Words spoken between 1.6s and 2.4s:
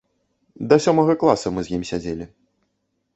з ім сядзелі.